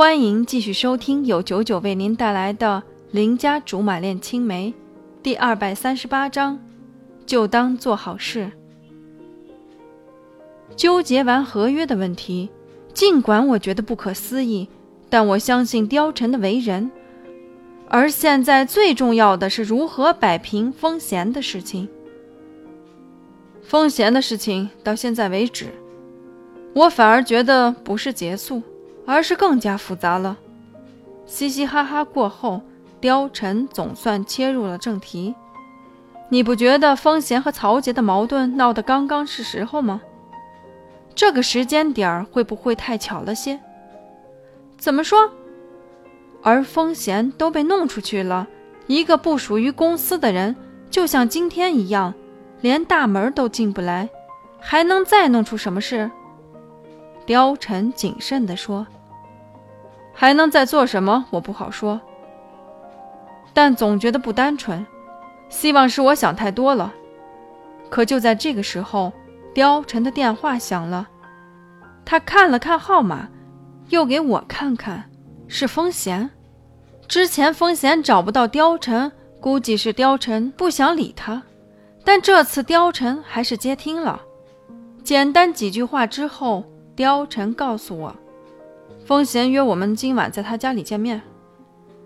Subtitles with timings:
[0.00, 4.72] 欢迎继续收听由九九为您带来的《邻家竹马恋青梅》
[5.22, 6.58] 第二百三十八章，
[7.26, 8.50] 就当做好事。
[10.74, 12.48] 纠结完合约的问题，
[12.94, 14.66] 尽管我觉得不可思议，
[15.10, 16.90] 但我相信貂蝉的为人。
[17.86, 21.86] 而现在最重要的是如何摆平风贤的事情。
[23.62, 25.66] 风贤的事情到现在为止，
[26.72, 28.62] 我反而觉得不是结束，
[29.06, 30.36] 而是更加复杂了。
[31.26, 32.60] 嘻嘻哈哈过后，
[33.00, 35.34] 貂蝉总算切入了正题。
[36.28, 40.00] 你不觉得风贤和曹杰的矛盾闹得刚刚是时候吗？
[41.14, 43.58] 这个时间点儿会不会太巧了些？
[44.78, 45.30] 怎么说？
[46.42, 48.46] 而风贤都被弄出去了，
[48.86, 50.56] 一个不属于公司的人，
[50.88, 52.14] 就像今天一样，
[52.60, 54.08] 连大门都进不来，
[54.58, 56.10] 还能再弄出什么事？
[57.30, 58.84] 貂蝉谨慎地说
[60.12, 61.24] ：“还能再做什么？
[61.30, 62.00] 我不好说，
[63.54, 64.84] 但总觉得不单纯。
[65.48, 66.92] 希望是我想太多了。”
[67.88, 69.12] 可就在这个时候，
[69.54, 71.08] 貂蝉的电话响了，
[72.04, 73.28] 他看了看号码，
[73.90, 75.08] 又给我看看。
[75.46, 76.28] 是风贤，
[77.06, 81.40] 之前风贤找不到貂蝉，估计是貂蝉不想理他，
[82.04, 84.20] 但这次貂蝉还是接听了。
[85.04, 86.64] 简单几句话之后，
[87.00, 88.14] 貂蝉告诉我，
[89.06, 91.22] 风贤约我们今晚在他家里见面。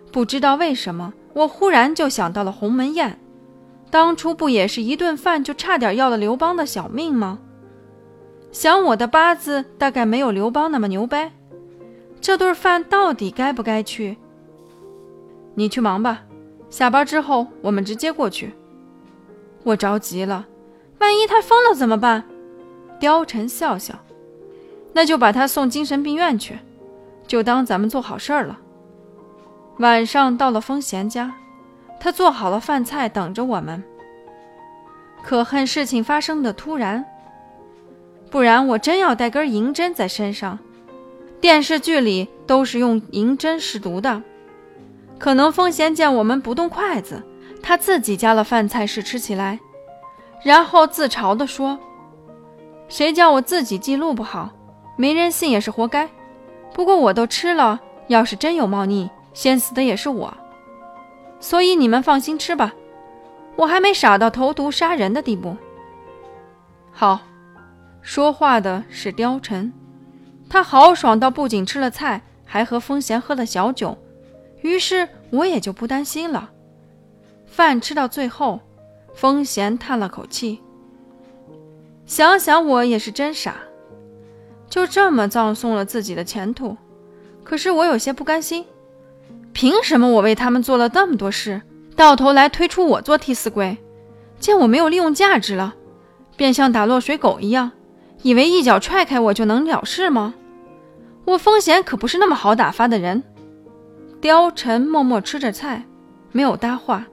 [0.09, 3.19] 不知道为什么，我忽然就想到了鸿门宴，
[3.91, 7.39] 当初不也是一顿饭就差点要了刘邦的小命吗？
[8.53, 11.29] 想我的八字大概没有刘邦那么牛掰。
[12.21, 14.17] 这顿饭到底该不该去？
[15.55, 16.23] 你去忙吧，
[16.69, 18.53] 下班之后我们直接过去。
[19.63, 20.47] 我着急了，
[20.99, 22.23] 万一他疯了怎么办？
[23.01, 23.93] 貂蝉笑笑，
[24.97, 26.57] 那就把他送精神病院去，
[27.27, 28.57] 就当咱们做好事儿了。
[29.79, 31.33] 晚上到了风贤家，
[31.99, 33.83] 他做好了饭菜等着我们。
[35.21, 37.05] 可恨事情发生的突然，
[38.31, 40.57] 不然我真要带根银针在身上。
[41.41, 44.23] 电视剧里都是用银针试毒的，
[45.19, 47.21] 可能风贤见我们不动筷子，
[47.61, 49.59] 他自己夹了饭菜试吃起来，
[50.41, 51.77] 然后自嘲地说
[52.87, 54.51] ：“谁叫我自己记录不好，
[54.95, 56.09] 没人信也是活该。
[56.73, 60.35] 不过我都吃了，要是真有猫腻，先死的也是我。
[61.39, 62.73] 所以你们放心吃吧，
[63.55, 65.55] 我还没傻到投毒杀人的地步。”
[66.91, 67.19] 好，
[68.01, 69.71] 说话的是貂蝉。
[70.49, 73.97] 他豪爽到不仅吃了菜，还和风贤喝了小酒，
[74.61, 76.51] 于是我也就不担心了。
[77.45, 78.59] 饭吃到最后，
[79.13, 80.61] 风贤叹了口气，
[82.05, 83.55] 想想我也是真傻，
[84.69, 86.77] 就这么葬送了自己的前途。
[87.43, 88.65] 可是我有些不甘心，
[89.53, 91.61] 凭什么我为他们做了那么多事，
[91.95, 93.77] 到头来推出我做替死鬼？
[94.39, 95.75] 见我没有利用价值了，
[96.35, 97.71] 便像打落水狗一样。
[98.21, 100.33] 以为一脚踹开我就能了事吗？
[101.25, 103.23] 我风贤可不是那么好打发的人。
[104.21, 105.85] 貂蝉默默吃着菜，
[106.31, 107.05] 没有搭话。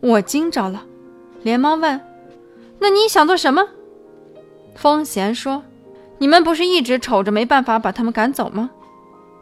[0.00, 0.82] 我惊着了，
[1.42, 2.00] 连忙问
[2.80, 3.68] ：“那你想做什么？”
[4.74, 5.62] 风贤说
[6.18, 8.70] ：“你们不是一直瞅着没办法把他们赶走吗？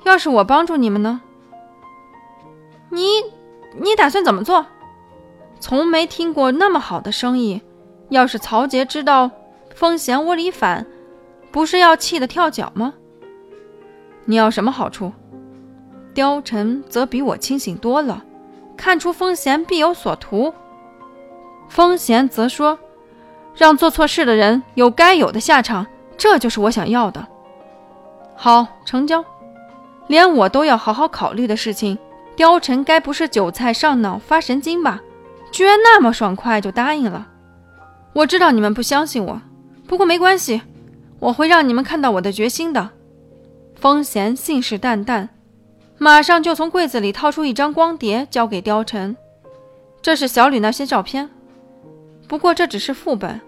[0.05, 1.21] 要是我帮助你们呢？
[2.91, 3.07] 你，
[3.81, 4.67] 你打算怎么做？
[5.61, 7.63] 从没听过那么好的生意。
[8.09, 9.31] 要是曹杰知道……”
[9.75, 10.87] 风贤窝里反，
[11.51, 12.93] 不是要气得跳脚吗？
[14.27, 15.11] 你要什么好处？
[16.15, 18.23] 貂蝉则比我清醒多了，
[18.77, 20.53] 看出风贤必有所图。
[21.71, 22.79] 风贤则说
[23.57, 25.87] ：“让做错事的人有该有的下场，
[26.17, 27.27] 这就是我想要的。”
[28.35, 29.25] 好，成交。
[30.09, 31.97] 连我都要好好考虑的事情，
[32.37, 35.01] 貂蝉该不是韭菜上脑发神经吧？
[35.53, 37.29] 居然那么爽快就答应了。
[38.13, 39.41] 我知道你们不相信我。
[39.87, 40.61] 不过没关系，
[41.19, 42.91] 我会让你们看到我的决心的。
[43.77, 45.29] 风贤信誓旦旦，
[45.99, 49.17] 马上就从柜子里掏出一张光碟，交给貂蝉。
[50.01, 51.31] 这是小吕那些照片，
[52.27, 53.41] 不过这只是副本。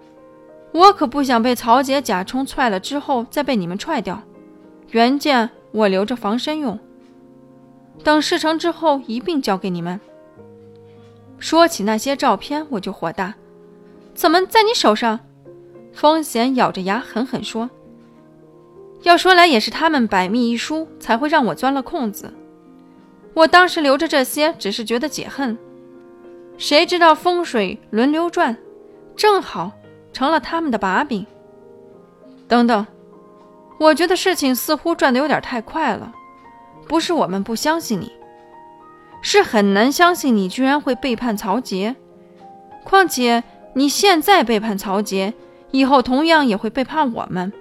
[0.74, 4.20] 我可不想被曹杰假充踹了之后再被你们踹掉。
[4.90, 6.76] 原件我留着防身用，
[8.02, 10.00] 等事成之后一并交给你们。
[11.38, 13.34] 说起那些照片，我就火大，
[14.14, 15.20] 怎么在你手上？
[15.92, 17.70] 风贤咬着牙狠狠说
[19.02, 22.34] ：“要说来也是他们百密一疏，才会让我钻了空子。
[23.32, 25.56] 我当时留着这些，只是觉得解恨。
[26.58, 28.56] 谁知道风水轮流转，
[29.14, 29.70] 正好
[30.14, 31.26] 成了他们的把柄。
[32.48, 32.86] 等等，
[33.78, 36.10] 我觉得事情似乎转得有点太快了。
[36.88, 38.12] 不是我们不相信你，
[39.20, 41.96] 是很难相信你居然会背叛曹杰。
[42.84, 43.42] 况且
[43.74, 45.32] 你现在背叛曹杰，
[45.70, 47.52] 以后同样也会背叛我们。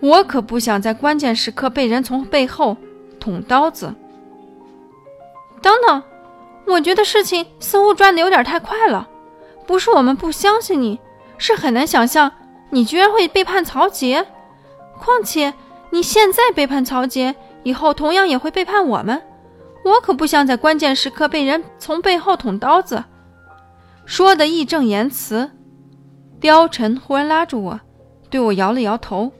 [0.00, 2.76] 我可不想在关键时刻被人从背后
[3.20, 3.92] 捅刀子。
[5.60, 6.02] 等等，
[6.66, 9.08] 我觉得事情似乎转的有点太快了。
[9.66, 11.00] 不是我们不相信你，
[11.42, 12.30] 是很难想象
[12.70, 14.24] 你居然会背叛曹杰。
[15.00, 15.52] 况且
[15.90, 17.34] 你现在背叛曹杰，
[17.64, 19.20] 以后同样也会背叛我们。
[19.84, 23.02] 我可不想在关键时刻被人从背后捅刀子。
[24.06, 25.50] 说的义正言辞，
[26.40, 27.80] 貂蝉忽然拉住我，
[28.30, 29.32] 对我摇了摇头。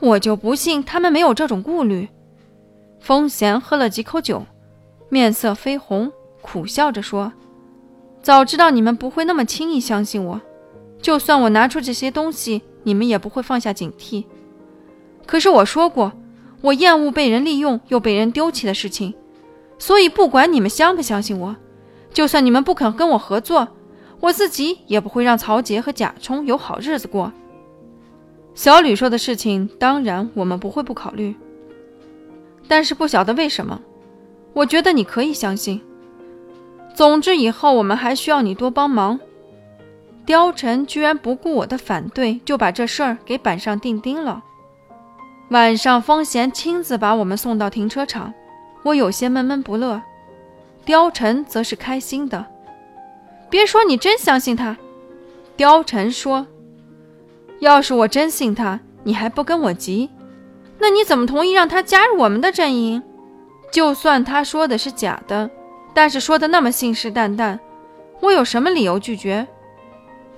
[0.00, 2.06] 我就不信他们没有这种顾虑。
[3.00, 4.44] 风贤喝了几口酒，
[5.08, 6.12] 面色绯红，
[6.42, 7.32] 苦笑着说
[8.22, 10.40] ：“早知道你们不会那么轻易相信我，
[11.00, 14.24] 就算我拿出这些东西，你们也不会放下警惕。
[15.26, 16.12] 可是我说过，
[16.60, 19.14] 我厌恶被人利用又被人丢弃的事情，
[19.78, 21.56] 所以不管你们相不相信我，
[22.12, 23.68] 就算你们不肯跟我合作。”
[24.20, 27.32] 我自己也不会让曹杰和贾冲有好日子过。
[28.52, 31.36] 小吕说的事情，当然我们不会不考虑。
[32.66, 33.80] 但是不晓得为什么，
[34.54, 35.80] 我觉得你可以相信。
[36.96, 39.20] 总之，以后我们还需要你多帮忙。
[40.28, 44.42] 貂蝉居然不顾我的反对，就把这事儿给板上钉钉了。
[45.48, 48.34] 晚上，风贤亲自把我们送到停车场，
[48.82, 50.02] 我有些闷闷不乐，
[50.84, 52.44] 貂蝉则是开心的。
[53.48, 54.76] 别说你真相信他，
[55.56, 56.46] 貂蝉说
[57.60, 60.10] ：“要是我真信他，你还不跟我急？
[60.78, 63.02] 那你怎么同意让他加入我们的阵营？
[63.72, 65.48] 就算他说的是假的，
[65.94, 67.58] 但是说的那么信誓旦旦，
[68.20, 69.48] 我有什么理由拒绝？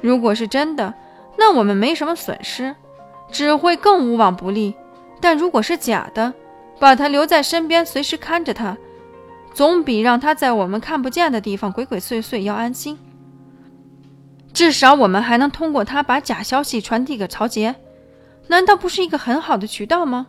[0.00, 0.94] 如果是真的，
[1.36, 2.74] 那我们没什么损失，
[3.30, 4.74] 只会更无往不利。
[5.20, 6.32] 但如果是假的，
[6.78, 8.76] 把他留在身边，随时看着他。”
[9.52, 12.96] 总比让他在我们看不见的地方鬼鬼祟祟要安心。
[14.52, 17.74] 至少我们还能通过他把假消息传递给曹杰，
[18.46, 20.28] 难道不是一个很好的渠道吗？